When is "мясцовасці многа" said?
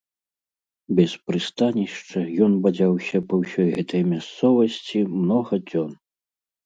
4.15-5.55